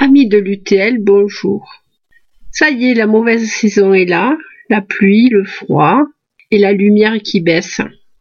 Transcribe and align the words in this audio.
Amis 0.00 0.28
de 0.28 0.38
l'UTL, 0.38 0.98
bonjour. 1.00 1.82
Ça 2.52 2.70
y 2.70 2.88
est, 2.88 2.94
la 2.94 3.08
mauvaise 3.08 3.50
saison 3.50 3.92
est 3.92 4.04
là, 4.04 4.38
la 4.70 4.80
pluie, 4.80 5.28
le 5.28 5.42
froid 5.42 6.04
et 6.52 6.58
la 6.58 6.72
lumière 6.72 7.20
qui 7.20 7.40
baisse. 7.40 7.80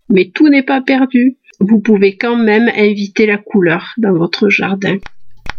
Mais 0.10 0.32
tout 0.34 0.50
n'est 0.50 0.64
pas 0.64 0.82
perdu. 0.82 1.38
Vous 1.60 1.80
pouvez 1.80 2.18
quand 2.18 2.36
même 2.36 2.68
inviter 2.76 3.28
la 3.28 3.38
couleur 3.38 3.94
dans 4.00 4.14
votre 4.14 4.50
jardin. 4.50 4.98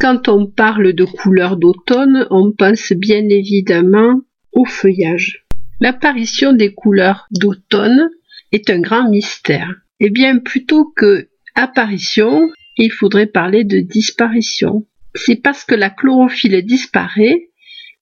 Quand 0.00 0.26
on 0.26 0.48
parle 0.48 0.92
de 0.92 1.04
couleur 1.04 1.56
d'automne, 1.56 2.26
on 2.30 2.50
pense 2.50 2.92
bien 2.92 3.28
évidemment 3.28 4.20
au 4.50 4.64
feuillage. 4.64 5.46
L'apparition 5.78 6.52
des 6.52 6.74
couleurs 6.74 7.28
d'automne 7.30 8.10
est 8.50 8.70
un 8.70 8.80
grand 8.80 9.08
mystère. 9.08 9.72
Eh 10.00 10.10
bien, 10.10 10.38
plutôt 10.40 10.92
que 10.96 11.28
apparition, 11.54 12.50
il 12.76 12.90
faudrait 12.90 13.26
parler 13.26 13.62
de 13.62 13.78
disparition 13.78 14.84
c'est 15.14 15.36
parce 15.36 15.64
que 15.64 15.74
la 15.74 15.90
chlorophylle 15.90 16.64
disparaît 16.64 17.50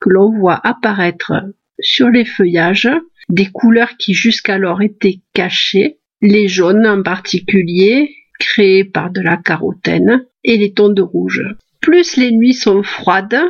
que 0.00 0.10
l'on 0.10 0.30
voit 0.30 0.60
apparaître 0.64 1.32
sur 1.80 2.08
les 2.08 2.24
feuillages 2.24 2.90
des 3.28 3.46
couleurs 3.46 3.96
qui 3.96 4.14
jusqu'alors 4.14 4.82
étaient 4.82 5.20
cachées, 5.32 5.98
les 6.22 6.48
jaunes 6.48 6.86
en 6.86 7.02
particulier, 7.02 8.14
créés 8.38 8.84
par 8.84 9.10
de 9.10 9.20
la 9.20 9.36
carotène, 9.36 10.24
et 10.44 10.56
les 10.56 10.72
tons 10.72 10.90
de 10.90 11.02
rouge. 11.02 11.42
Plus 11.80 12.16
les 12.16 12.30
nuits 12.30 12.54
sont 12.54 12.82
froides, 12.82 13.40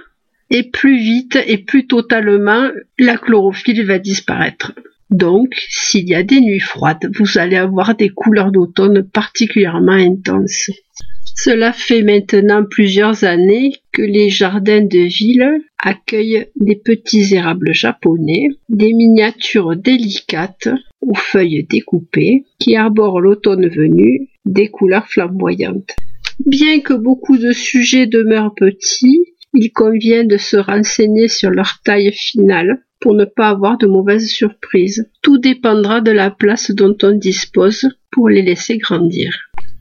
et 0.51 0.71
plus 0.71 0.97
vite 0.97 1.39
et 1.47 1.59
plus 1.59 1.87
totalement 1.87 2.71
la 2.99 3.17
chlorophylle 3.19 3.85
va 3.85 3.99
disparaître. 3.99 4.73
Donc, 5.11 5.55
s'il 5.69 6.09
y 6.09 6.15
a 6.15 6.23
des 6.23 6.41
nuits 6.41 6.61
froides, 6.61 7.11
vous 7.17 7.39
allez 7.39 7.57
avoir 7.57 7.95
des 7.95 8.09
couleurs 8.09 8.51
d'automne 8.51 9.09
particulièrement 9.09 9.93
intenses. 9.93 10.71
Cela 11.39 11.73
fait 11.73 12.03
maintenant 12.03 12.65
plusieurs 12.65 13.25
années 13.25 13.75
que 13.93 14.03
les 14.03 14.31
jardins 14.31 14.81
de 14.81 15.07
ville 15.07 15.61
accueillent 15.79 16.47
des 16.57 16.77
petits 16.77 17.35
érables 17.35 17.75
japonais, 17.75 18.49
des 18.71 18.93
miniatures 18.95 19.77
délicates 19.77 20.69
aux 21.03 21.15
feuilles 21.15 21.67
découpées 21.69 22.45
qui 22.59 22.75
arborent 22.75 23.21
l'automne 23.21 23.69
venu 23.69 24.29
des 24.47 24.69
couleurs 24.69 25.09
flamboyantes. 25.09 25.95
Bien 26.45 26.81
que 26.81 26.95
beaucoup 26.95 27.37
de 27.37 27.53
sujets 27.53 28.07
demeurent 28.07 28.55
petits, 28.55 29.27
il 29.55 29.73
convient 29.73 30.25
de 30.25 30.39
se 30.39 30.57
renseigner 30.57 31.29
sur 31.29 31.51
leur 31.51 31.81
taille 31.85 32.13
finale 32.13 32.83
pour 32.99 33.15
ne 33.15 33.25
pas 33.25 33.51
avoir 33.51 33.77
de 33.79 33.87
mauvaises 33.87 34.29
surprises. 34.29 35.09
Tout 35.23 35.39
dépendra 35.39 36.01
de 36.01 36.11
la 36.11 36.31
place 36.31 36.71
dont 36.71 36.97
on 37.03 37.13
dispose 37.13 37.89
pour 38.11 38.29
les 38.29 38.43
laisser 38.43 38.79
grandir. 38.79 39.33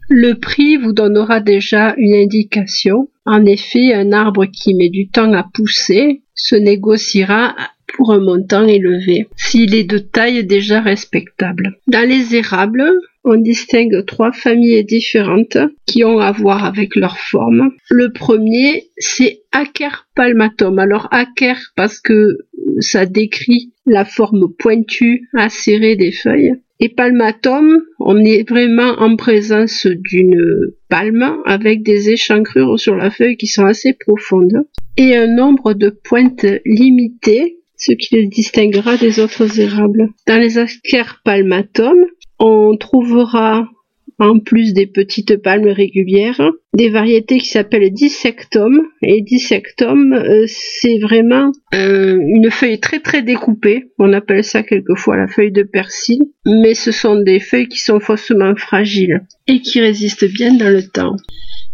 Le 0.09 0.33
prix 0.33 0.77
vous 0.77 0.93
donnera 0.93 1.39
déjà 1.39 1.95
une 1.97 2.15
indication. 2.15 3.09
En 3.25 3.45
effet, 3.45 3.93
un 3.93 4.11
arbre 4.11 4.45
qui 4.45 4.75
met 4.75 4.89
du 4.89 5.07
temps 5.07 5.33
à 5.33 5.43
pousser 5.43 6.21
se 6.35 6.55
négociera 6.55 7.55
pour 7.95 8.11
un 8.11 8.19
montant 8.19 8.67
élevé, 8.67 9.27
s'il 9.35 9.73
est 9.73 9.83
de 9.83 9.97
taille 9.97 10.45
déjà 10.45 10.81
respectable. 10.81 11.77
Dans 11.87 12.07
les 12.07 12.35
érables, 12.35 12.83
on 13.23 13.37
distingue 13.37 14.05
trois 14.05 14.31
familles 14.31 14.83
différentes 14.85 15.57
qui 15.87 16.03
ont 16.03 16.19
à 16.19 16.31
voir 16.31 16.65
avec 16.65 16.95
leur 16.95 17.17
forme. 17.17 17.71
Le 17.89 18.11
premier, 18.11 18.89
c'est 18.97 19.41
Acer 19.51 20.05
palmatum. 20.15 20.77
Alors 20.77 21.07
Acer 21.11 21.55
parce 21.75 21.99
que 21.99 22.37
ça 22.79 23.05
décrit 23.05 23.71
la 23.85 24.05
forme 24.05 24.53
pointue, 24.59 25.27
acérée 25.33 25.95
des 25.95 26.11
feuilles. 26.11 26.53
Et 26.79 26.89
palmatum, 26.89 27.81
on 27.99 28.17
est 28.17 28.47
vraiment 28.47 28.93
en 28.99 29.15
présence 29.15 29.87
d'une 29.87 30.41
palme 30.89 31.37
avec 31.45 31.83
des 31.83 32.09
échancrures 32.09 32.79
sur 32.79 32.95
la 32.95 33.09
feuille 33.11 33.37
qui 33.37 33.47
sont 33.47 33.65
assez 33.65 33.93
profondes 33.93 34.65
et 34.97 35.15
un 35.15 35.27
nombre 35.27 35.73
de 35.73 35.89
pointes 35.89 36.45
limité, 36.65 37.59
ce 37.77 37.93
qui 37.93 38.15
le 38.15 38.27
distinguera 38.27 38.97
des 38.97 39.19
autres 39.19 39.59
érables. 39.59 40.09
Dans 40.27 40.39
les 40.39 40.57
Acer 40.57 41.03
palmatum, 41.23 41.97
on 42.39 42.75
trouvera 42.77 43.67
en 44.19 44.39
plus 44.39 44.73
des 44.73 44.87
petites 44.87 45.41
palmes 45.41 45.67
régulières, 45.67 46.41
des 46.73 46.89
variétés 46.89 47.37
qui 47.37 47.47
s'appellent 47.47 47.91
dissectum. 47.91 48.81
Et 49.01 49.21
dissectum, 49.21 50.13
euh, 50.13 50.45
c'est 50.47 50.97
vraiment 50.99 51.51
euh, 51.73 52.17
une 52.19 52.49
feuille 52.51 52.79
très 52.79 52.99
très 52.99 53.21
découpée. 53.21 53.91
On 53.99 54.13
appelle 54.13 54.43
ça 54.43 54.63
quelquefois 54.63 55.17
la 55.17 55.27
feuille 55.27 55.51
de 55.51 55.63
persil. 55.63 56.19
Mais 56.45 56.73
ce 56.73 56.91
sont 56.91 57.19
des 57.19 57.39
feuilles 57.39 57.67
qui 57.67 57.79
sont 57.79 57.99
faussement 57.99 58.55
fragiles 58.55 59.25
et 59.47 59.61
qui 59.61 59.81
résistent 59.81 60.31
bien 60.31 60.53
dans 60.53 60.69
le 60.69 60.87
temps. 60.87 61.15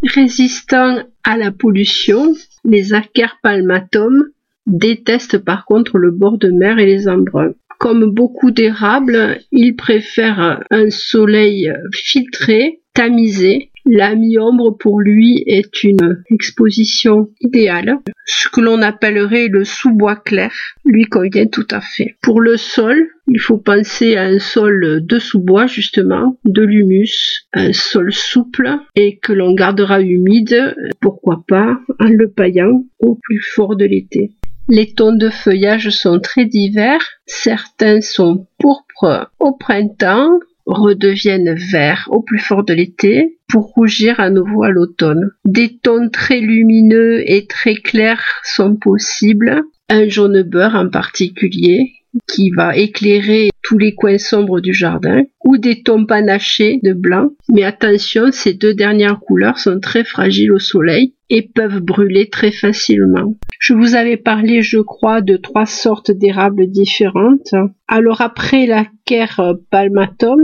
Résistant 0.04 1.04
à 1.24 1.38
la 1.38 1.52
pollution, 1.52 2.34
les 2.66 2.94
Acer 2.94 3.28
palmatum 3.44 4.26
détestent 4.66 5.38
par 5.38 5.66
contre 5.66 5.98
le 5.98 6.12
bord 6.12 6.38
de 6.38 6.50
mer 6.50 6.80
et 6.80 6.86
les 6.86 7.08
embruns. 7.08 7.54
Comme 7.82 8.14
beaucoup 8.14 8.52
d'érables, 8.52 9.40
il 9.52 9.76
préfère 9.76 10.64
un 10.70 10.92
soleil 10.92 11.74
filtré, 11.92 12.82
tamisé. 12.94 13.72
La 13.88 14.14
mi-ombre 14.14 14.78
pour 14.78 15.02
lui 15.02 15.44
est 15.48 15.82
une 15.82 16.22
exposition 16.30 17.32
idéale. 17.40 17.98
Ce 18.28 18.50
que 18.50 18.62
l'on 18.62 18.84
appellerait 18.84 19.48
le 19.48 19.64
sous-bois 19.64 20.16
clair 20.16 20.54
lui 20.86 21.06
convient 21.06 21.48
tout 21.48 21.66
à 21.72 21.82
fait. 21.82 22.18
Pour 22.22 22.40
le 22.40 22.56
sol, 22.56 23.04
il 23.28 23.40
faut 23.40 23.58
penser 23.58 24.16
à 24.16 24.26
un 24.26 24.38
sol 24.38 25.02
de 25.04 25.18
sous-bois 25.18 25.66
justement, 25.66 26.38
de 26.46 26.62
l'humus, 26.62 27.48
un 27.54 27.74
sol 27.74 28.14
souple 28.14 28.70
et 28.96 29.18
que 29.18 29.34
l'on 29.34 29.56
gardera 29.56 30.02
humide, 30.02 30.76
pourquoi 31.00 31.44
pas 31.48 31.80
en 32.00 32.10
le 32.10 32.30
paillant 32.30 32.84
au 33.00 33.18
plus 33.24 33.42
fort 33.42 33.76
de 33.76 33.86
l'été. 33.86 34.34
Les 34.70 34.94
tons 34.94 35.16
de 35.16 35.30
feuillage 35.30 35.90
sont 35.90 36.20
très 36.20 36.46
divers. 36.46 37.02
Certains 37.26 38.02
sont 38.02 38.48
pourpres 38.58 39.32
au 39.40 39.54
printemps, 39.54 40.40
redeviennent 40.66 41.54
verts 41.56 42.08
au 42.12 42.22
plus 42.22 42.40
fort 42.40 42.64
de 42.64 42.74
l'été, 42.74 43.40
pour 43.50 43.74
rougir 43.74 44.20
à 44.20 44.30
nouveau 44.30 44.64
à 44.64 44.70
l'automne. 44.70 45.32
Des 45.46 45.78
tons 45.78 46.10
très 46.10 46.40
lumineux 46.40 47.30
et 47.30 47.48
très 47.48 47.76
clairs 47.76 48.24
sont 48.44 48.76
possibles, 48.76 49.64
un 49.90 50.08
jaune 50.08 50.42
beurre 50.44 50.76
en 50.76 50.90
particulier, 50.90 51.92
qui 52.28 52.50
va 52.52 52.76
éclairer 52.76 53.50
tous 53.64 53.78
les 53.78 53.94
coins 53.94 54.18
sombres 54.18 54.60
du 54.60 54.74
jardin, 54.74 55.24
ou 55.46 55.58
des 55.58 55.84
tons 55.84 56.06
panachés 56.06 56.80
de 56.84 56.94
blanc. 56.94 57.30
Mais 57.50 57.64
attention, 57.64 58.32
ces 58.32 58.54
deux 58.54 58.74
dernières 58.74 59.20
couleurs 59.20 59.60
sont 59.60 59.80
très 59.80 60.04
fragiles 60.04 60.52
au 60.52 60.60
soleil 60.60 61.14
et 61.30 61.42
peuvent 61.42 61.80
brûler 61.80 62.30
très 62.30 62.52
facilement. 62.52 63.36
Je 63.60 63.74
vous 63.74 63.96
avais 63.96 64.18
parlé, 64.18 64.62
je 64.62 64.80
crois, 64.80 65.22
de 65.22 65.38
trois 65.38 65.66
sortes 65.66 66.12
d'érables 66.12 66.68
différentes. 66.68 67.54
Alors 67.88 68.22
après 68.22 68.66
la 68.66 68.86
Ker 69.06 69.56
palmatum, 69.70 70.42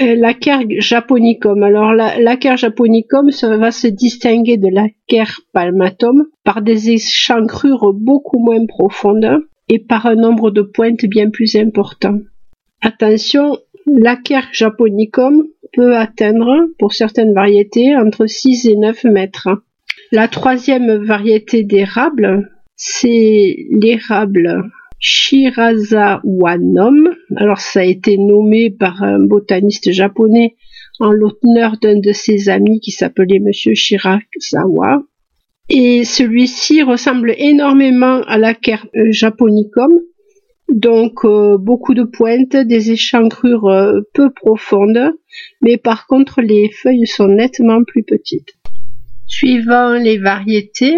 euh, 0.00 0.14
la 0.14 0.32
Ker 0.32 0.60
japonicum. 0.78 1.62
Alors 1.62 1.92
la, 1.92 2.18
la 2.18 2.56
japonicum 2.56 3.28
va 3.42 3.70
se 3.70 3.88
distinguer 3.88 4.56
de 4.56 4.68
la 4.72 4.86
Ker 5.08 5.40
palmatum 5.52 6.24
par 6.44 6.62
des 6.62 6.90
échancrures 6.90 7.92
beaucoup 7.92 8.38
moins 8.38 8.64
profondes 8.66 9.42
et 9.70 9.78
par 9.78 10.04
un 10.06 10.16
nombre 10.16 10.50
de 10.50 10.60
pointes 10.62 11.06
bien 11.06 11.30
plus 11.30 11.54
important. 11.54 12.18
Attention, 12.82 13.56
l'Acer 13.86 14.40
japonicum 14.52 15.46
peut 15.72 15.96
atteindre, 15.96 16.66
pour 16.78 16.92
certaines 16.92 17.32
variétés, 17.32 17.96
entre 17.96 18.26
6 18.26 18.66
et 18.66 18.76
9 18.76 19.04
mètres. 19.04 19.48
La 20.10 20.26
troisième 20.26 21.04
variété 21.04 21.62
d'érable, 21.62 22.50
c'est 22.74 23.56
l'érable 23.70 24.70
Shirazawanum. 24.98 26.20
Alors 27.36 27.60
ça 27.60 27.80
a 27.80 27.84
été 27.84 28.18
nommé 28.18 28.70
par 28.70 29.02
un 29.04 29.20
botaniste 29.20 29.92
japonais 29.92 30.56
en 30.98 31.12
l'honneur 31.12 31.76
d'un 31.80 32.00
de 32.00 32.12
ses 32.12 32.48
amis 32.48 32.80
qui 32.80 32.90
s'appelait 32.90 33.38
Monsieur 33.38 33.74
Shirazawa 33.74 35.04
et 35.70 36.04
celui-ci 36.04 36.82
ressemble 36.82 37.32
énormément 37.38 38.22
à 38.26 38.38
la 38.38 38.50
euh, 38.50 39.12
japonicum, 39.12 40.00
donc 40.68 41.24
euh, 41.24 41.58
beaucoup 41.58 41.94
de 41.94 42.02
pointes, 42.02 42.56
des 42.56 42.90
échancrures 42.90 43.68
euh, 43.68 44.00
peu 44.12 44.30
profondes, 44.30 45.12
mais 45.62 45.76
par 45.76 46.08
contre 46.08 46.42
les 46.42 46.70
feuilles 46.70 47.06
sont 47.06 47.28
nettement 47.28 47.84
plus 47.84 48.02
petites. 48.02 48.54
Suivant 49.28 49.94
les 49.94 50.18
variétés 50.18 50.96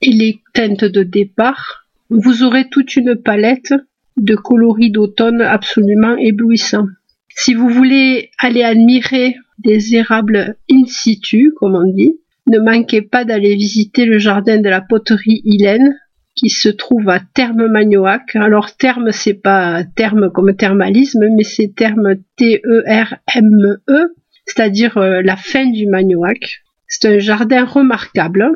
et 0.00 0.10
les 0.10 0.40
teintes 0.54 0.84
de 0.86 1.02
départ, 1.02 1.86
vous 2.08 2.42
aurez 2.42 2.68
toute 2.70 2.96
une 2.96 3.16
palette 3.16 3.74
de 4.16 4.34
coloris 4.36 4.90
d'automne 4.90 5.42
absolument 5.42 6.16
éblouissants. 6.16 6.86
Si 7.28 7.52
vous 7.52 7.68
voulez 7.68 8.30
aller 8.38 8.62
admirer 8.62 9.36
des 9.58 9.96
érables 9.96 10.56
in 10.70 10.84
situ, 10.86 11.52
comme 11.56 11.74
on 11.74 11.92
dit, 11.92 12.16
ne 12.46 12.58
manquez 12.58 13.02
pas 13.02 13.24
d'aller 13.24 13.54
visiter 13.54 14.04
le 14.04 14.18
jardin 14.18 14.60
de 14.60 14.68
la 14.68 14.80
poterie 14.80 15.42
Hélène 15.44 15.98
qui 16.34 16.50
se 16.50 16.68
trouve 16.68 17.08
à 17.08 17.20
Terme 17.20 17.68
Magnoac. 17.68 18.34
Alors 18.34 18.76
terme 18.76 19.12
c'est 19.12 19.34
pas 19.34 19.84
terme 19.96 20.30
comme 20.30 20.54
thermalisme 20.54 21.24
mais 21.36 21.44
c'est 21.44 21.74
terme 21.74 22.16
T-E-R-M-E, 22.36 23.80
e, 23.88 24.14
c'est-à-dire 24.46 24.98
euh, 24.98 25.22
la 25.22 25.36
fin 25.36 25.66
du 25.66 25.86
Magnoac. 25.86 26.62
C'est 26.86 27.08
un 27.08 27.18
jardin 27.18 27.64
remarquable 27.64 28.50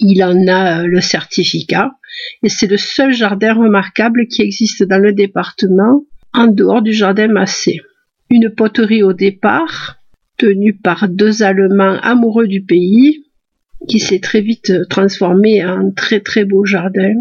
Il 0.00 0.22
en 0.24 0.46
a 0.48 0.80
euh, 0.80 0.86
le 0.86 1.00
certificat 1.00 1.92
et 2.42 2.48
c'est 2.48 2.66
le 2.66 2.78
seul 2.78 3.12
jardin 3.12 3.54
remarquable 3.54 4.26
qui 4.26 4.42
existe 4.42 4.82
dans 4.82 4.98
le 4.98 5.12
département 5.12 6.04
en 6.32 6.46
dehors 6.46 6.82
du 6.82 6.92
jardin 6.92 7.28
Massé. 7.28 7.80
Une 8.30 8.50
poterie 8.50 9.02
au 9.02 9.12
départ, 9.12 9.97
tenue 10.38 10.74
par 10.74 11.08
deux 11.08 11.42
Allemands 11.42 11.98
amoureux 12.00 12.46
du 12.46 12.62
pays, 12.62 13.24
qui 13.86 13.98
s'est 13.98 14.20
très 14.20 14.40
vite 14.40 14.72
transformé 14.88 15.64
en 15.64 15.90
très 15.90 16.20
très 16.20 16.44
beau 16.44 16.64
jardin 16.64 17.14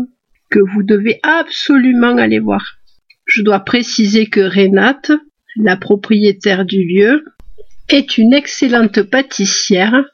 que 0.50 0.60
vous 0.60 0.84
devez 0.84 1.20
absolument 1.24 2.18
aller 2.18 2.40
voir. 2.40 2.78
Je 3.26 3.42
dois 3.42 3.60
préciser 3.60 4.28
que 4.28 4.40
Renate, 4.40 5.12
la 5.58 5.76
propriétaire 5.76 6.66
du 6.66 6.86
lieu, 6.86 7.26
est 7.90 8.18
une 8.18 8.34
excellente 8.34 9.02
pâtissière 9.04 10.06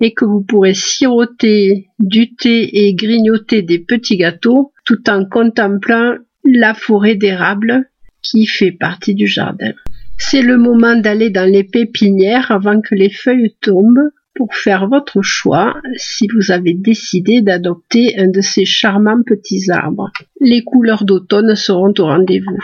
et 0.00 0.12
que 0.12 0.24
vous 0.24 0.42
pourrez 0.42 0.74
siroter 0.74 1.88
du 1.98 2.34
thé 2.34 2.86
et 2.86 2.94
grignoter 2.94 3.62
des 3.62 3.78
petits 3.78 4.16
gâteaux 4.16 4.72
tout 4.84 5.08
en 5.08 5.24
contemplant 5.24 6.16
la 6.44 6.74
forêt 6.74 7.14
d'érable 7.14 7.90
qui 8.22 8.46
fait 8.46 8.72
partie 8.72 9.14
du 9.14 9.26
jardin. 9.26 9.72
C'est 10.18 10.42
le 10.42 10.56
moment 10.56 10.96
d'aller 10.96 11.30
dans 11.30 11.48
les 11.48 11.64
pépinières 11.64 12.50
avant 12.50 12.80
que 12.80 12.94
les 12.94 13.10
feuilles 13.10 13.54
tombent 13.60 14.10
pour 14.34 14.54
faire 14.54 14.88
votre 14.88 15.22
choix 15.22 15.74
si 15.96 16.26
vous 16.34 16.50
avez 16.50 16.74
décidé 16.74 17.40
d'adopter 17.40 18.18
un 18.18 18.28
de 18.28 18.40
ces 18.40 18.64
charmants 18.64 19.22
petits 19.24 19.70
arbres. 19.70 20.10
Les 20.40 20.62
couleurs 20.62 21.04
d'automne 21.04 21.54
seront 21.54 21.94
au 21.98 22.04
rendez-vous. 22.04 22.58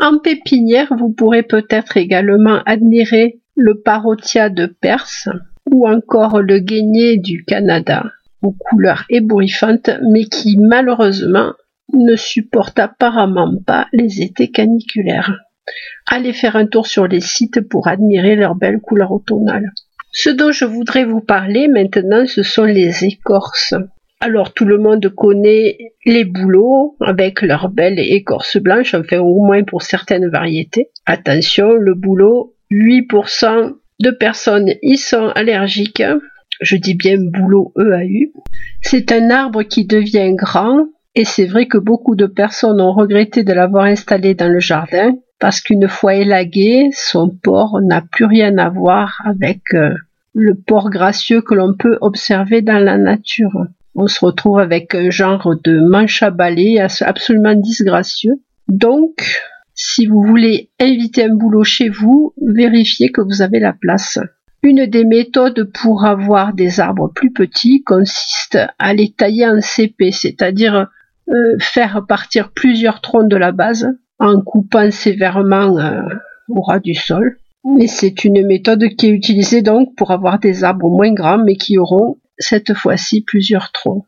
En 0.00 0.18
pépinière, 0.18 0.92
vous 0.98 1.10
pourrez 1.10 1.42
peut-être 1.42 1.96
également 1.96 2.62
admirer 2.64 3.40
le 3.56 3.80
parotia 3.80 4.48
de 4.48 4.66
Perse 4.66 5.28
ou 5.70 5.88
encore 5.88 6.40
le 6.40 6.60
guénier 6.60 7.16
du 7.18 7.44
Canada, 7.44 8.12
aux 8.42 8.52
couleurs 8.52 9.04
ébouriffantes 9.10 9.90
mais 10.10 10.24
qui 10.24 10.56
malheureusement 10.58 11.52
ne 11.92 12.16
supporte 12.16 12.78
apparemment 12.78 13.56
pas 13.66 13.88
les 13.92 14.22
étés 14.22 14.50
caniculaires. 14.50 15.36
Allez 16.06 16.32
faire 16.32 16.56
un 16.56 16.66
tour 16.66 16.86
sur 16.86 17.06
les 17.06 17.20
sites 17.20 17.60
pour 17.68 17.88
admirer 17.88 18.36
leurs 18.36 18.54
belles 18.54 18.80
couleurs 18.80 19.12
automnales. 19.12 19.72
Ce 20.12 20.30
dont 20.30 20.52
je 20.52 20.64
voudrais 20.64 21.04
vous 21.04 21.20
parler 21.20 21.68
maintenant, 21.68 22.26
ce 22.26 22.42
sont 22.42 22.64
les 22.64 23.04
écorces. 23.04 23.74
Alors 24.20 24.52
tout 24.52 24.64
le 24.64 24.78
monde 24.78 25.08
connaît 25.14 25.78
les 26.04 26.24
bouleaux 26.24 26.96
avec 27.00 27.42
leurs 27.42 27.68
belles 27.68 28.00
écorces 28.00 28.56
blanches, 28.56 28.94
enfin 28.94 29.18
au 29.18 29.44
moins 29.44 29.62
pour 29.62 29.82
certaines 29.82 30.28
variétés. 30.28 30.90
Attention, 31.06 31.74
le 31.74 31.94
bouleau, 31.94 32.56
8% 32.72 33.74
de 34.00 34.10
personnes 34.10 34.72
y 34.82 34.96
sont 34.96 35.28
allergiques. 35.34 36.02
Je 36.60 36.76
dis 36.76 36.94
bien 36.94 37.18
bouleau 37.18 37.72
EAU. 37.78 38.32
C'est 38.82 39.12
un 39.12 39.30
arbre 39.30 39.62
qui 39.62 39.86
devient 39.86 40.34
grand 40.34 40.86
et 41.14 41.24
c'est 41.24 41.46
vrai 41.46 41.66
que 41.66 41.78
beaucoup 41.78 42.16
de 42.16 42.26
personnes 42.26 42.80
ont 42.80 42.92
regretté 42.92 43.44
de 43.44 43.52
l'avoir 43.52 43.84
installé 43.84 44.34
dans 44.34 44.48
le 44.48 44.60
jardin 44.60 45.14
parce 45.38 45.60
qu'une 45.60 45.88
fois 45.88 46.14
élagué, 46.14 46.88
son 46.92 47.30
port 47.30 47.80
n'a 47.80 48.02
plus 48.02 48.24
rien 48.24 48.58
à 48.58 48.68
voir 48.68 49.22
avec 49.24 49.62
euh, 49.74 49.94
le 50.34 50.54
port 50.54 50.90
gracieux 50.90 51.40
que 51.40 51.54
l'on 51.54 51.74
peut 51.74 51.98
observer 52.00 52.62
dans 52.62 52.82
la 52.82 52.98
nature. 52.98 53.66
On 53.94 54.06
se 54.06 54.24
retrouve 54.24 54.58
avec 54.58 54.94
un 54.94 55.10
genre 55.10 55.54
de 55.64 55.80
manche 55.80 56.22
à 56.22 56.30
balai 56.30 56.78
absolument 57.00 57.54
disgracieux. 57.54 58.34
Donc, 58.68 59.42
si 59.74 60.06
vous 60.06 60.22
voulez 60.22 60.70
inviter 60.80 61.24
un 61.24 61.34
boulot 61.34 61.64
chez 61.64 61.88
vous, 61.88 62.34
vérifiez 62.40 63.10
que 63.10 63.20
vous 63.20 63.42
avez 63.42 63.60
la 63.60 63.72
place. 63.72 64.18
Une 64.62 64.86
des 64.86 65.04
méthodes 65.04 65.70
pour 65.72 66.04
avoir 66.04 66.52
des 66.52 66.80
arbres 66.80 67.12
plus 67.14 67.32
petits 67.32 67.82
consiste 67.84 68.58
à 68.78 68.92
les 68.92 69.12
tailler 69.12 69.46
en 69.46 69.60
CP, 69.60 70.10
c'est-à-dire 70.10 70.88
euh, 71.28 71.56
faire 71.60 72.04
partir 72.06 72.50
plusieurs 72.50 73.00
troncs 73.00 73.28
de 73.28 73.36
la 73.36 73.52
base 73.52 73.88
en 74.18 74.40
coupant 74.40 74.90
sévèrement 74.90 75.78
euh, 75.78 76.02
au 76.48 76.60
ras 76.60 76.80
du 76.80 76.94
sol. 76.94 77.38
Mais 77.64 77.86
c'est 77.86 78.24
une 78.24 78.46
méthode 78.46 78.84
qui 78.96 79.06
est 79.06 79.10
utilisée 79.10 79.62
donc 79.62 79.94
pour 79.96 80.10
avoir 80.10 80.38
des 80.38 80.64
arbres 80.64 80.88
moins 80.88 81.12
grands 81.12 81.42
mais 81.44 81.56
qui 81.56 81.78
auront 81.78 82.18
cette 82.38 82.74
fois-ci 82.74 83.22
plusieurs 83.22 83.72
troncs. 83.72 84.04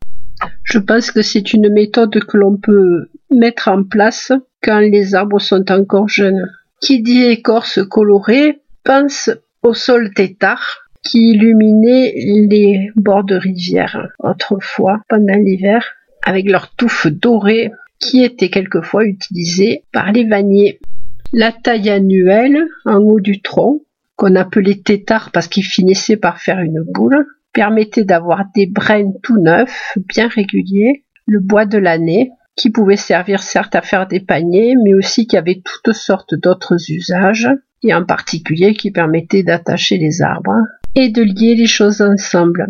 Je 0.64 0.78
pense 0.78 1.10
que 1.10 1.22
c'est 1.22 1.52
une 1.52 1.70
méthode 1.70 2.18
que 2.24 2.36
l'on 2.36 2.56
peut 2.56 3.10
mettre 3.30 3.68
en 3.68 3.82
place 3.84 4.32
quand 4.62 4.78
les 4.78 5.14
arbres 5.14 5.40
sont 5.40 5.70
encore 5.70 6.08
jeunes. 6.08 6.48
Qui 6.80 7.02
dit 7.02 7.24
écorce 7.24 7.80
colorée 7.88 8.60
pense 8.84 9.30
au 9.62 9.74
sol 9.74 10.14
tétard 10.14 10.88
qui 11.02 11.32
illuminait 11.32 12.12
les 12.48 12.90
bords 12.96 13.24
de 13.24 13.36
rivière 13.36 14.08
autrefois 14.18 15.00
pendant 15.08 15.34
l'hiver 15.34 15.84
avec 16.24 16.48
leurs 16.48 16.74
touffes 16.74 17.06
dorées 17.06 17.70
qui 18.00 18.24
étaient 18.24 18.50
quelquefois 18.50 19.04
utilisées 19.04 19.84
par 19.92 20.10
les 20.12 20.24
vanniers. 20.24 20.80
La 21.32 21.52
taille 21.52 21.90
annuelle 21.90 22.66
en 22.84 22.96
haut 22.96 23.20
du 23.20 23.40
tronc, 23.40 23.82
qu'on 24.16 24.34
appelait 24.34 24.82
tétard 24.82 25.30
parce 25.30 25.48
qu'il 25.48 25.64
finissait 25.64 26.16
par 26.16 26.40
faire 26.40 26.58
une 26.58 26.82
boule, 26.82 27.26
permettait 27.52 28.04
d'avoir 28.04 28.44
des 28.54 28.66
brins 28.66 29.12
tout 29.22 29.38
neufs, 29.38 29.96
bien 30.08 30.28
réguliers, 30.28 31.04
le 31.26 31.40
bois 31.40 31.66
de 31.66 31.78
l'année, 31.78 32.30
qui 32.56 32.70
pouvait 32.70 32.96
servir 32.96 33.42
certes 33.42 33.74
à 33.74 33.82
faire 33.82 34.06
des 34.06 34.20
paniers, 34.20 34.74
mais 34.84 34.94
aussi 34.94 35.26
qui 35.26 35.36
avait 35.36 35.62
toutes 35.64 35.94
sortes 35.94 36.34
d'autres 36.34 36.76
usages, 36.90 37.48
et 37.82 37.94
en 37.94 38.04
particulier 38.04 38.74
qui 38.74 38.90
permettait 38.90 39.42
d'attacher 39.42 39.96
les 39.96 40.20
arbres 40.20 40.58
et 40.94 41.08
de 41.08 41.22
lier 41.22 41.54
les 41.54 41.66
choses 41.66 42.02
ensemble. 42.02 42.66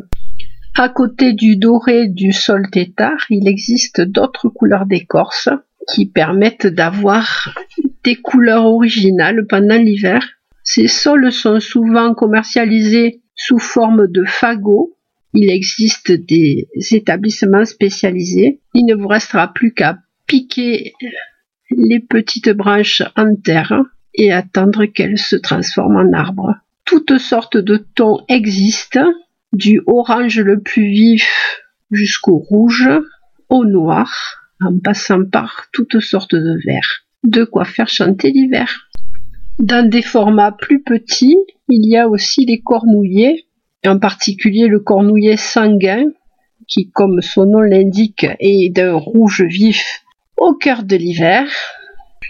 À 0.77 0.89
côté 0.89 1.33
du 1.33 1.57
doré 1.57 2.09
du 2.09 2.33
sol 2.33 2.71
tétard, 2.71 3.27
il 3.29 3.49
existe 3.49 4.01
d'autres 4.01 4.49
couleurs 4.49 4.87
d'écorce 4.87 5.49
qui 5.93 6.07
permettent 6.07 6.67
d'avoir 6.67 7.55
des 8.05 8.17
couleurs 8.17 8.65
originales 8.65 9.47
pendant 9.49 9.77
l'hiver. 9.77 10.27
Ces 10.63 10.89
sols 10.89 11.33
sont 11.33 11.61
souvent 11.61 12.15
commercialisés 12.15 13.21
sous 13.35 13.59
forme 13.59 14.07
de 14.09 14.25
fagots. 14.25 14.97
Il 15.35 15.51
existe 15.51 16.13
des 16.13 16.69
établissements 16.93 17.65
spécialisés. 17.65 18.61
Il 18.75 18.87
ne 18.87 18.95
vous 18.95 19.09
restera 19.09 19.53
plus 19.53 19.73
qu'à 19.73 19.99
piquer 20.27 20.93
les 21.71 22.01
petites 22.01 22.51
branches 22.51 23.03
en 23.17 23.35
terre 23.37 23.83
et 24.15 24.33
attendre 24.33 24.87
qu'elles 24.87 25.19
se 25.19 25.37
transforment 25.37 26.09
en 26.09 26.13
arbres. 26.13 26.55
Toutes 26.85 27.19
sortes 27.19 27.57
de 27.57 27.77
tons 27.95 28.21
existent 28.29 29.07
du 29.53 29.81
orange 29.87 30.41
le 30.41 30.61
plus 30.61 30.89
vif 30.89 31.61
jusqu'au 31.91 32.39
rouge, 32.39 32.89
au 33.49 33.65
noir, 33.65 34.13
en 34.63 34.79
passant 34.79 35.25
par 35.25 35.67
toutes 35.73 36.01
sortes 36.01 36.35
de 36.35 36.59
verts. 36.65 37.05
De 37.25 37.45
quoi 37.45 37.65
faire 37.65 37.89
chanter 37.89 38.31
l'hiver. 38.31 38.89
Dans 39.59 39.87
des 39.89 40.03
formats 40.03 40.53
plus 40.53 40.83
petits, 40.83 41.39
il 41.69 41.89
y 41.89 41.97
a 41.97 42.09
aussi 42.09 42.47
les 42.47 42.61
cornouillers, 42.61 43.47
en 43.85 43.99
particulier 43.99 44.69
le 44.69 44.81
cornouiller 44.81 45.37
sanguin, 45.37 46.05
qui, 46.67 46.91
comme 46.91 47.21
son 47.21 47.47
nom 47.47 47.61
l'indique, 47.61 48.27
est 48.39 48.73
d'un 48.73 48.95
rouge 48.95 49.43
vif 49.43 50.03
au 50.37 50.55
cœur 50.55 50.85
de 50.85 50.97
l'hiver. 50.97 51.47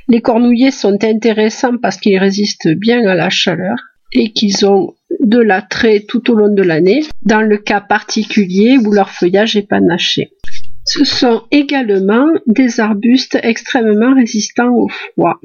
Les 0.08 0.20
cornouillers 0.20 0.70
sont 0.70 1.04
intéressants 1.04 1.76
parce 1.76 1.98
qu'ils 1.98 2.18
résistent 2.18 2.72
bien 2.74 3.06
à 3.06 3.14
la 3.14 3.30
chaleur 3.30 3.76
et 4.12 4.32
qu'ils 4.32 4.66
ont 4.66 4.94
de 5.20 5.38
l'attrait 5.38 6.04
tout 6.08 6.30
au 6.30 6.34
long 6.34 6.52
de 6.52 6.62
l'année, 6.62 7.02
dans 7.22 7.42
le 7.42 7.58
cas 7.58 7.80
particulier 7.80 8.76
où 8.78 8.92
leur 8.92 9.10
feuillage 9.10 9.56
est 9.56 9.68
panaché. 9.68 10.32
Ce 10.84 11.04
sont 11.04 11.42
également 11.50 12.26
des 12.46 12.80
arbustes 12.80 13.38
extrêmement 13.42 14.14
résistants 14.14 14.74
au 14.74 14.88
froid. 14.88 15.38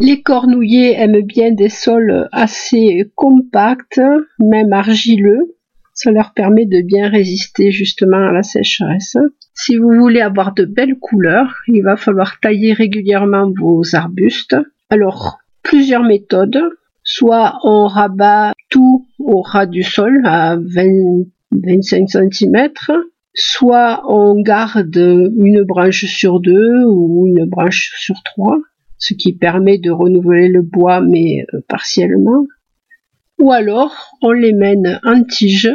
Les 0.00 0.22
cornouillers 0.22 0.94
aiment 0.94 1.22
bien 1.22 1.52
des 1.52 1.68
sols 1.68 2.28
assez 2.32 3.10
compacts, 3.14 4.00
même 4.38 4.72
argileux. 4.72 5.56
Ça 5.94 6.10
leur 6.10 6.32
permet 6.32 6.66
de 6.66 6.80
bien 6.80 7.08
résister 7.08 7.70
justement 7.70 8.28
à 8.28 8.32
la 8.32 8.42
sécheresse. 8.42 9.16
Si 9.54 9.76
vous 9.76 9.92
voulez 9.92 10.20
avoir 10.20 10.54
de 10.54 10.64
belles 10.64 10.98
couleurs, 10.98 11.54
il 11.68 11.82
va 11.82 11.96
falloir 11.96 12.40
tailler 12.40 12.72
régulièrement 12.72 13.52
vos 13.56 13.82
arbustes. 13.94 14.56
Alors, 14.90 15.38
plusieurs 15.62 16.02
méthodes 16.02 16.62
soit 17.12 17.58
on 17.62 17.86
rabat 17.86 18.54
tout 18.70 19.06
au 19.18 19.42
ras 19.42 19.66
du 19.66 19.82
sol 19.82 20.22
à 20.24 20.56
20, 20.56 21.24
25 21.50 22.08
cm, 22.08 22.68
soit 23.34 24.02
on 24.08 24.40
garde 24.40 24.96
une 24.96 25.62
branche 25.64 26.06
sur 26.06 26.40
deux 26.40 26.84
ou 26.86 27.26
une 27.26 27.44
branche 27.44 27.92
sur 27.98 28.22
trois, 28.22 28.58
ce 28.96 29.12
qui 29.12 29.34
permet 29.34 29.76
de 29.76 29.90
renouveler 29.90 30.48
le 30.48 30.62
bois 30.62 31.02
mais 31.02 31.44
euh, 31.52 31.60
partiellement. 31.68 32.46
Ou 33.38 33.52
alors 33.52 34.16
on 34.22 34.32
les 34.32 34.54
mène 34.54 34.98
en 35.04 35.22
tige 35.22 35.70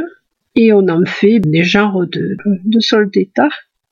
et 0.56 0.74
on 0.74 0.88
en 0.88 1.06
fait 1.06 1.39
des 1.39 1.63
genres 1.63 2.08
de, 2.08 2.36
de 2.65 2.79
sol 2.79 3.12
d'état 3.12 3.50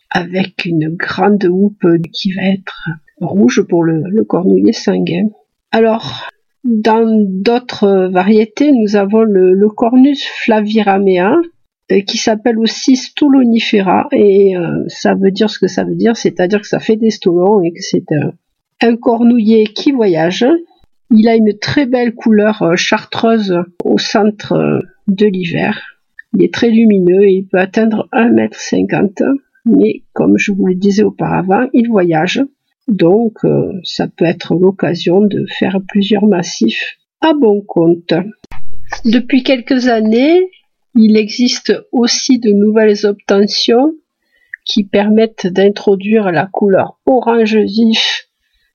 avec 0.10 0.66
une 0.66 0.96
grande 0.96 1.46
houppe 1.46 1.86
qui 2.12 2.34
va 2.34 2.42
être 2.42 2.90
rouge 3.22 3.62
pour 3.70 3.84
le, 3.84 4.02
le 4.10 4.24
cornouiller 4.24 4.74
sanguin. 4.74 5.28
Alors, 5.72 6.28
dans 6.66 7.06
d'autres 7.30 8.10
variétés, 8.12 8.72
nous 8.72 8.96
avons 8.96 9.22
le, 9.22 9.70
Cornus 9.70 10.26
flaviramea, 10.44 11.36
euh, 11.92 12.02
qui 12.02 12.18
s'appelle 12.18 12.58
aussi 12.58 12.96
Stolonifera 12.96 14.08
et 14.12 14.58
euh, 14.58 14.84
ça 14.88 15.14
veut 15.14 15.30
dire 15.30 15.52
ce 15.52 15.60
que 15.60 15.68
ça 15.68 15.84
veut 15.84 15.96
dire, 15.96 16.18
c'est-à-dire 16.18 16.60
que 16.60 16.68
ça 16.68 16.80
fait 16.80 16.96
des 16.96 17.12
stolons 17.12 17.62
et 17.62 17.72
que 17.72 17.82
c'est 17.82 18.08
un 18.82 18.96
cornouiller 18.96 19.66
qui 19.66 19.92
voyage. 19.92 20.46
Il 21.12 21.30
a 21.30 21.36
une 21.36 21.56
très 21.60 21.86
belle 21.86 22.16
couleur 22.16 22.74
chartreuse 22.76 23.56
au 23.84 24.00
centre 24.00 24.82
de 25.08 25.26
l'hiver. 25.28 25.80
Il 26.34 26.44
est 26.44 26.54
très 26.54 26.70
lumineux 26.70 27.24
et 27.24 27.34
il 27.34 27.48
peut 27.48 27.60
atteindre 27.60 28.10
1m50, 28.12 29.24
mais 29.66 30.02
comme 30.14 30.38
je 30.38 30.52
vous 30.52 30.66
le 30.66 30.76
disais 30.76 31.04
auparavant, 31.04 31.68
il 31.74 31.88
voyage. 31.90 32.42
Donc 32.88 33.40
ça 33.84 34.08
peut 34.08 34.26
être 34.26 34.56
l'occasion 34.56 35.22
de 35.22 35.46
faire 35.48 35.80
plusieurs 35.88 36.26
massifs 36.26 36.98
à 37.22 37.34
bon 37.34 37.62
compte. 37.62 38.14
Depuis 39.04 39.44
quelques 39.44 39.88
années, 39.88 40.52
il 40.96 41.18
existe 41.18 41.74
aussi 41.92 42.40
de 42.40 42.52
nouvelles 42.52 43.06
obtentions 43.06 43.94
qui 44.66 44.84
permettent 44.84 45.48
d'introduire 45.48 46.32
la 46.32 46.46
couleur 46.46 47.00
orange 47.06 47.58
vif 47.58 48.28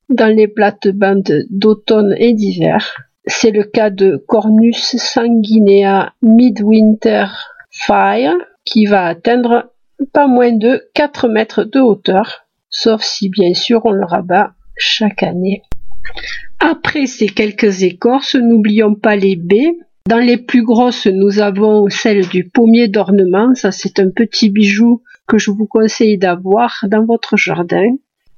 dans 0.09 0.35
les 0.35 0.49
plates-bandes 0.49 1.45
d'automne 1.51 2.15
et 2.19 2.33
d'hiver. 2.33 2.95
C'est 3.27 3.51
le 3.51 3.65
cas 3.65 3.91
de 3.91 4.17
Cornus 4.17 4.97
sanguinea 4.97 6.15
midwinter 6.23 7.27
fire 7.71 8.35
qui 8.65 8.87
va 8.87 9.07
atteindre 9.07 9.73
pas 10.13 10.27
moins 10.27 10.53
de 10.53 10.89
4 10.95 11.29
mètres 11.29 11.65
de 11.65 11.81
hauteur, 11.81 12.47
sauf 12.71 13.03
si 13.03 13.29
bien 13.29 13.55
sûr 13.55 13.83
on 13.85 13.93
le 13.93 14.05
rabat 14.05 14.55
chaque 14.77 15.23
année. 15.23 15.63
Après 16.59 17.07
ces 17.07 17.29
quelques 17.29 17.83
écorces, 17.83 18.35
n'oublions 18.35 18.95
pas 18.95 19.17
les 19.17 19.37
baies. 19.37 19.77
Dans 20.09 20.19
les 20.19 20.39
plus 20.39 20.65
grosses, 20.65 21.07
nous 21.07 21.41
avons 21.41 21.89
celle 21.89 22.27
du 22.27 22.49
pommier 22.49 22.89
d'ornement. 22.89 23.55
Ça, 23.55 23.71
c'est 23.71 24.01
un 24.01 24.11
petit 24.11 24.51
bijou 24.51 25.03
que 25.29 25.39
je 25.39 25.51
vous 25.51 25.67
conseille 25.67 26.19
d'avoir 26.19 26.85
dans 26.89 27.05
votre 27.05 27.37
jardin. 27.37 27.87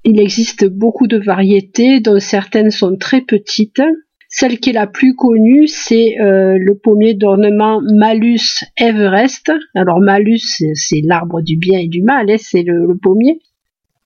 Il 0.04 0.20
existe 0.20 0.66
beaucoup 0.68 1.06
de 1.06 1.18
variétés, 1.18 2.00
dont 2.00 2.18
certaines 2.18 2.70
sont 2.70 2.96
très 2.96 3.20
petites. 3.20 3.80
Celle 4.28 4.58
qui 4.58 4.70
est 4.70 4.74
la 4.74 4.86
plus 4.86 5.14
connue, 5.14 5.66
c'est 5.68 6.20
euh, 6.20 6.56
le 6.58 6.74
pommier 6.76 7.14
d'ornement 7.14 7.80
Malus 7.94 8.64
Everest. 8.76 9.52
Alors 9.74 10.00
Malus, 10.00 10.62
c'est 10.74 11.02
l'arbre 11.04 11.42
du 11.42 11.56
bien 11.56 11.78
et 11.78 11.88
du 11.88 12.02
mal, 12.02 12.30
hein, 12.30 12.36
c'est 12.38 12.62
le, 12.62 12.96
pommier. 13.00 13.40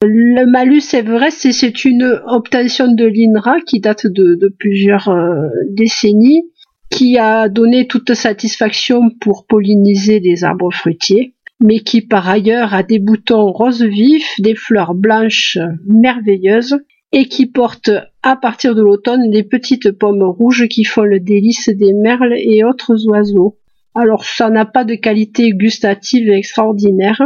Le 0.02 0.44
malus 0.44 0.92
Everest, 0.92 1.50
c'est 1.52 1.84
une 1.86 2.20
obtention 2.26 2.92
de 2.92 3.06
l'INRA 3.06 3.62
qui 3.62 3.80
date 3.80 4.06
de, 4.06 4.54
plusieurs 4.58 5.08
euh, 5.08 5.48
décennies, 5.70 6.42
qui 6.90 7.16
a 7.16 7.48
donné 7.48 7.86
toute 7.86 8.12
satisfaction 8.12 9.08
pour 9.22 9.46
polliniser 9.46 10.20
les 10.20 10.44
arbres 10.44 10.70
fruitiers, 10.70 11.32
mais 11.60 11.80
qui 11.80 12.02
par 12.02 12.28
ailleurs 12.28 12.74
a 12.74 12.82
des 12.82 12.98
boutons 12.98 13.50
roses 13.50 13.84
vifs, 13.84 14.38
des 14.38 14.54
fleurs 14.54 14.94
blanches 14.94 15.56
merveilleuses, 15.86 16.76
et 17.12 17.24
qui 17.24 17.46
porte 17.46 17.88
à 18.22 18.36
partir 18.36 18.74
de 18.74 18.82
l'automne 18.82 19.30
des 19.30 19.44
petites 19.44 19.92
pommes 19.92 20.24
rouges 20.24 20.68
qui 20.68 20.84
font 20.84 21.04
le 21.04 21.20
délice 21.20 21.70
des 21.70 21.94
merles 21.94 22.34
et 22.36 22.64
autres 22.64 23.06
oiseaux. 23.08 23.56
Alors 23.94 24.26
ça 24.26 24.50
n'a 24.50 24.66
pas 24.66 24.84
de 24.84 24.94
qualité 24.94 25.52
gustative 25.52 26.28
extraordinaire, 26.28 27.22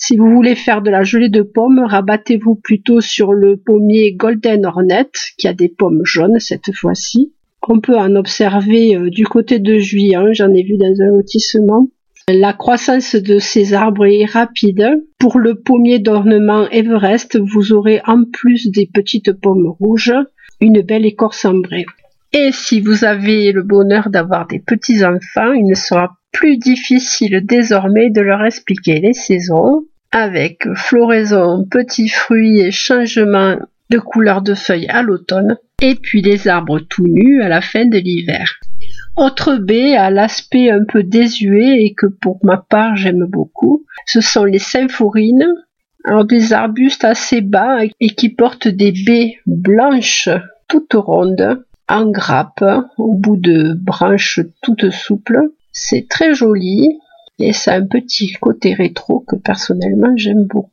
si 0.00 0.16
vous 0.16 0.30
voulez 0.30 0.54
faire 0.54 0.80
de 0.80 0.90
la 0.90 1.02
gelée 1.02 1.28
de 1.28 1.42
pommes, 1.42 1.80
rabattez-vous 1.80 2.54
plutôt 2.54 3.00
sur 3.00 3.32
le 3.32 3.56
pommier 3.56 4.12
Golden 4.12 4.64
Hornet, 4.64 5.10
qui 5.36 5.48
a 5.48 5.52
des 5.52 5.68
pommes 5.68 6.02
jaunes 6.04 6.38
cette 6.38 6.72
fois-ci. 6.72 7.32
On 7.68 7.80
peut 7.80 7.98
en 7.98 8.14
observer 8.14 8.94
euh, 8.94 9.10
du 9.10 9.26
côté 9.26 9.58
de 9.58 9.76
Juillet, 9.76 10.34
j'en 10.34 10.54
ai 10.54 10.62
vu 10.62 10.76
dans 10.76 11.02
un 11.02 11.16
lotissement. 11.16 11.88
La 12.28 12.52
croissance 12.52 13.16
de 13.16 13.40
ces 13.40 13.74
arbres 13.74 14.06
est 14.06 14.24
rapide. 14.24 15.04
Pour 15.18 15.40
le 15.40 15.56
pommier 15.56 15.98
d'ornement 15.98 16.68
Everest, 16.70 17.36
vous 17.36 17.72
aurez 17.72 18.00
en 18.06 18.24
plus 18.24 18.70
des 18.70 18.86
petites 18.86 19.32
pommes 19.32 19.66
rouges, 19.66 20.14
une 20.60 20.80
belle 20.80 21.06
écorce 21.06 21.44
ambrée. 21.44 21.86
Et 22.32 22.50
si 22.52 22.80
vous 22.80 23.04
avez 23.04 23.52
le 23.52 23.62
bonheur 23.62 24.10
d'avoir 24.10 24.46
des 24.46 24.58
petits 24.58 25.04
enfants, 25.04 25.52
il 25.52 25.66
ne 25.66 25.74
sera 25.74 26.18
plus 26.32 26.58
difficile 26.58 27.40
désormais 27.44 28.10
de 28.10 28.20
leur 28.20 28.44
expliquer 28.44 29.00
les 29.00 29.14
saisons, 29.14 29.86
avec 30.12 30.66
floraison, 30.74 31.66
petits 31.70 32.08
fruits 32.08 32.60
et 32.60 32.70
changement 32.70 33.56
de 33.90 33.98
couleur 33.98 34.42
de 34.42 34.54
feuilles 34.54 34.88
à 34.88 35.02
l'automne, 35.02 35.56
et 35.80 35.94
puis 35.94 36.20
les 36.20 36.48
arbres 36.48 36.80
tout 36.80 37.06
nus 37.06 37.42
à 37.42 37.48
la 37.48 37.62
fin 37.62 37.86
de 37.86 37.96
l'hiver. 37.96 38.58
Autre 39.16 39.56
baie 39.56 39.96
à 39.96 40.10
l'aspect 40.10 40.70
un 40.70 40.84
peu 40.84 41.02
désuet 41.02 41.82
et 41.82 41.94
que 41.94 42.06
pour 42.06 42.38
ma 42.44 42.58
part 42.58 42.94
j'aime 42.96 43.24
beaucoup, 43.26 43.84
ce 44.06 44.20
sont 44.20 44.44
les 44.44 44.58
symphorines, 44.58 45.48
alors 46.04 46.26
des 46.26 46.52
arbustes 46.52 47.04
assez 47.04 47.40
bas 47.40 47.78
et 48.00 48.10
qui 48.10 48.28
portent 48.28 48.68
des 48.68 48.92
baies 48.92 49.38
blanches 49.46 50.28
toutes 50.68 50.94
rondes 50.94 51.64
en 51.88 52.10
grappe 52.10 52.64
au 52.96 53.14
bout 53.14 53.36
de 53.36 53.74
branches 53.74 54.40
toutes 54.62 54.90
souples 54.90 55.50
c'est 55.72 56.08
très 56.08 56.34
joli 56.34 56.98
et 57.38 57.52
ça 57.52 57.74
a 57.74 57.78
un 57.78 57.86
petit 57.86 58.32
côté 58.32 58.74
rétro 58.74 59.20
que 59.20 59.36
personnellement 59.36 60.12
j'aime 60.16 60.44
beaucoup. 60.46 60.72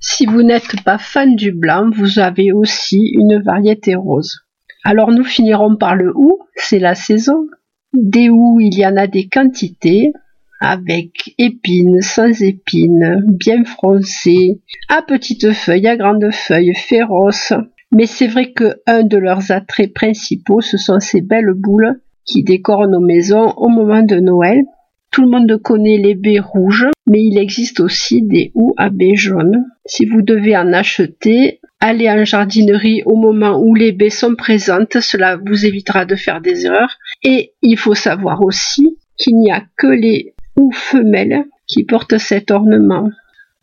Si 0.00 0.26
vous 0.26 0.42
n'êtes 0.42 0.82
pas 0.84 0.98
fan 0.98 1.34
du 1.34 1.50
blanc, 1.50 1.90
vous 1.90 2.18
avez 2.18 2.52
aussi 2.52 3.10
une 3.14 3.42
variété 3.42 3.94
rose. 3.94 4.40
Alors 4.84 5.10
nous 5.10 5.24
finirons 5.24 5.76
par 5.76 5.96
le 5.96 6.12
hou, 6.14 6.40
c'est 6.54 6.78
la 6.78 6.94
saison. 6.94 7.46
Des 7.94 8.28
houes, 8.28 8.60
il 8.60 8.78
y 8.78 8.86
en 8.86 8.96
a 8.96 9.06
des 9.06 9.28
quantités, 9.28 10.12
avec 10.60 11.34
épines, 11.38 12.02
sans 12.02 12.42
épines, 12.42 13.22
bien 13.26 13.64
froncées, 13.64 14.60
à 14.88 15.02
petites 15.02 15.52
feuilles, 15.52 15.88
à 15.88 15.96
grandes 15.96 16.30
feuilles, 16.32 16.74
féroces. 16.74 17.54
Mais 17.90 18.06
c'est 18.06 18.26
vrai 18.26 18.52
que 18.52 18.80
un 18.86 19.02
de 19.02 19.16
leurs 19.16 19.50
attraits 19.50 19.92
principaux, 19.94 20.60
ce 20.60 20.76
sont 20.76 21.00
ces 21.00 21.20
belles 21.20 21.54
boules 21.54 22.00
qui 22.24 22.42
décorent 22.42 22.86
nos 22.86 23.00
maisons 23.00 23.54
au 23.56 23.68
moment 23.68 24.02
de 24.02 24.16
Noël. 24.16 24.62
Tout 25.10 25.22
le 25.22 25.28
monde 25.28 25.56
connaît 25.62 25.96
les 25.96 26.14
baies 26.14 26.38
rouges, 26.38 26.86
mais 27.06 27.24
il 27.24 27.38
existe 27.38 27.80
aussi 27.80 28.20
des 28.20 28.52
houes 28.54 28.74
à 28.76 28.90
baies 28.90 29.16
jaunes. 29.16 29.64
Si 29.86 30.04
vous 30.04 30.20
devez 30.20 30.54
en 30.54 30.74
acheter, 30.74 31.60
allez 31.80 32.10
en 32.10 32.24
jardinerie 32.26 33.02
au 33.06 33.16
moment 33.16 33.58
où 33.58 33.74
les 33.74 33.92
baies 33.92 34.10
sont 34.10 34.34
présentes, 34.34 35.00
cela 35.00 35.36
vous 35.36 35.64
évitera 35.64 36.04
de 36.04 36.14
faire 36.14 36.42
des 36.42 36.66
erreurs. 36.66 36.98
Et 37.22 37.54
il 37.62 37.78
faut 37.78 37.94
savoir 37.94 38.42
aussi 38.42 38.98
qu'il 39.16 39.36
n'y 39.38 39.50
a 39.50 39.64
que 39.78 39.86
les 39.86 40.34
houes 40.56 40.72
femelles 40.72 41.44
qui 41.66 41.84
portent 41.84 42.18
cet 42.18 42.50
ornement. 42.50 43.08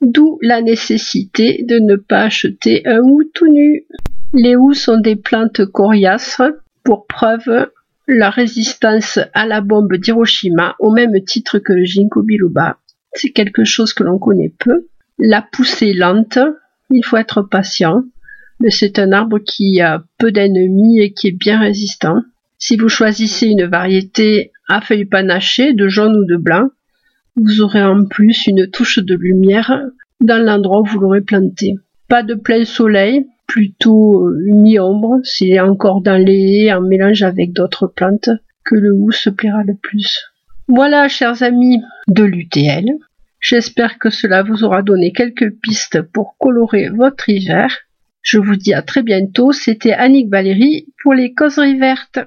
D'où 0.01 0.39
la 0.41 0.61
nécessité 0.61 1.63
de 1.63 1.77
ne 1.77 1.95
pas 1.95 2.23
acheter 2.23 2.81
un 2.85 2.99
hou 2.99 3.21
tout 3.33 3.47
nu. 3.47 3.85
Les 4.37 4.57
houes 4.57 4.73
sont 4.73 4.99
des 4.99 5.15
plantes 5.15 5.65
coriaces. 5.65 6.41
Pour 6.83 7.07
preuve, 7.07 7.69
la 8.05 8.29
résistance 8.29 9.17
à 9.33 9.45
la 9.45 9.61
bombe 9.61 9.95
d'Hiroshima 9.95 10.75
au 10.79 10.91
même 10.91 11.23
titre 11.23 11.57
que 11.59 11.71
le 11.71 11.85
ginkgo 11.85 12.21
biloba. 12.21 12.77
C'est 13.13 13.29
quelque 13.29 13.63
chose 13.63 13.93
que 13.93 14.03
l'on 14.03 14.19
connaît 14.19 14.53
peu. 14.59 14.87
La 15.17 15.41
poussée 15.41 15.93
lente, 15.93 16.37
il 16.89 17.01
faut 17.05 17.15
être 17.15 17.43
patient, 17.43 18.03
mais 18.59 18.71
c'est 18.71 18.99
un 18.99 19.13
arbre 19.13 19.39
qui 19.39 19.79
a 19.79 20.03
peu 20.17 20.33
d'ennemis 20.33 20.99
et 20.99 21.13
qui 21.13 21.29
est 21.29 21.39
bien 21.39 21.57
résistant. 21.57 22.21
Si 22.57 22.75
vous 22.75 22.89
choisissez 22.89 23.47
une 23.47 23.67
variété 23.67 24.51
à 24.67 24.81
feuilles 24.81 25.05
panachées, 25.05 25.71
de 25.71 25.87
jaune 25.87 26.17
ou 26.17 26.25
de 26.25 26.35
blanc, 26.35 26.67
vous 27.37 27.61
aurez 27.61 27.83
en 27.83 28.03
plus 28.03 28.47
une 28.47 28.69
touche 28.69 28.99
de 28.99 29.15
lumière 29.15 29.79
dans 30.19 30.43
l'endroit 30.43 30.81
où 30.81 30.85
vous 30.85 30.99
l'aurez 30.99 31.21
planté. 31.21 31.75
Pas 32.09 32.21
de 32.21 32.33
plein 32.33 32.65
soleil, 32.65 33.25
plutôt 33.47 34.27
euh, 34.27 34.39
mi-ombre, 34.53 35.19
c'est 35.23 35.59
encore 35.59 36.01
dans 36.01 36.17
les 36.21 36.65
haies 36.65 36.73
en 36.73 36.81
mélange 36.81 37.23
avec 37.23 37.53
d'autres 37.53 37.87
plantes 37.87 38.29
que 38.63 38.75
le 38.75 38.93
hou 38.93 39.11
se 39.11 39.29
plaira 39.29 39.63
le 39.63 39.75
plus. 39.75 40.25
Voilà, 40.67 41.07
chers 41.07 41.43
amis 41.43 41.81
de 42.07 42.23
l'UTL. 42.23 42.85
J'espère 43.39 43.99
que 43.99 44.09
cela 44.09 44.41
vous 44.41 44.63
aura 44.63 44.81
donné 44.81 45.11
quelques 45.11 45.51
pistes 45.61 46.01
pour 46.01 46.35
colorer 46.39 46.89
votre 46.89 47.29
hiver. 47.29 47.77
Je 48.23 48.39
vous 48.39 48.55
dis 48.55 48.73
à 48.73 48.81
très 48.81 49.03
bientôt. 49.03 49.51
C'était 49.51 49.93
Annick 49.93 50.29
Valérie 50.29 50.87
pour 51.03 51.13
les 51.13 51.35
causeries 51.35 51.77
vertes. 51.77 52.19